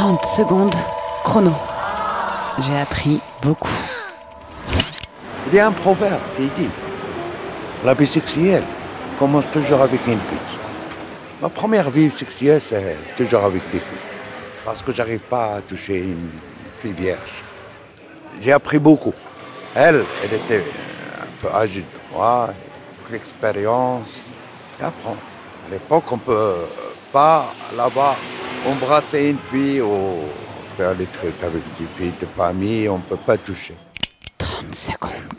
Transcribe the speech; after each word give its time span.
30 0.00 0.24
secondes, 0.24 0.74
chrono. 1.24 1.52
J'ai 2.62 2.74
appris 2.74 3.20
beaucoup. 3.42 3.68
Il 5.46 5.54
y 5.54 5.58
a 5.58 5.66
un 5.66 5.72
proverbe 5.72 6.22
qui 6.34 6.48
dit 6.58 6.70
La 7.84 7.92
vie 7.92 8.06
sexuelle 8.06 8.64
commence 9.18 9.44
toujours 9.52 9.82
avec 9.82 10.06
une 10.06 10.18
pute. 10.18 10.52
Ma 11.42 11.50
première 11.50 11.90
vie 11.90 12.10
sexuelle, 12.10 12.62
c'est 12.66 12.96
toujours 13.14 13.44
avec 13.44 13.62
des 13.72 13.80
putes. 13.80 14.08
Parce 14.64 14.82
que 14.82 14.90
j'arrive 14.90 15.20
pas 15.20 15.56
à 15.56 15.60
toucher 15.60 15.98
une 15.98 16.30
fille 16.78 16.94
vierge. 16.94 17.44
J'ai 18.40 18.52
appris 18.52 18.78
beaucoup. 18.78 19.12
Elle, 19.74 20.02
elle 20.24 20.32
était 20.32 20.64
un 21.20 21.42
peu 21.42 21.54
âgée 21.54 21.82
de 21.82 22.16
moi, 22.16 22.48
l'expérience. 23.10 24.30
Et 24.80 24.82
apprendre. 24.82 25.18
À 25.66 25.70
l'époque, 25.70 26.04
on 26.10 26.16
peut 26.16 26.54
pas 27.12 27.52
là-bas 27.76 28.16
embrasser 28.66 29.30
une 29.30 29.38
fille 29.50 29.80
ou 29.80 30.20
faire 30.76 30.94
des 30.94 31.06
trucs 31.06 31.42
avec 31.42 31.62
des 31.78 31.86
filles 31.96 32.14
de 32.20 32.26
famille, 32.26 32.88
on 32.88 32.98
peut 32.98 33.16
pas 33.16 33.36
toucher. 33.36 33.74
30 34.38 34.74
secondes. 34.74 35.29